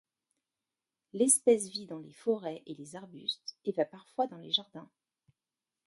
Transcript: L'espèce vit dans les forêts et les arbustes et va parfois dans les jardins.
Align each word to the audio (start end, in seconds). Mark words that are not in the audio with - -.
L'espèce 1.13 1.69
vit 1.69 1.85
dans 1.85 1.99
les 1.99 2.09
forêts 2.11 2.63
et 2.65 2.73
les 2.73 2.95
arbustes 2.95 3.55
et 3.65 3.71
va 3.71 3.85
parfois 3.85 4.25
dans 4.25 4.39
les 4.39 4.51
jardins. 4.51 4.89